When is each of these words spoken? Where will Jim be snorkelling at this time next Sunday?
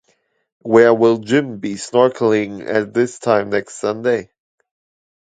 Where 0.63 0.95
will 0.95 1.19
Jim 1.19 1.59
be 1.59 1.75
snorkelling 1.75 2.67
at 2.67 2.91
this 2.91 3.19
time 3.19 3.51
next 3.51 3.75
Sunday? 3.75 4.31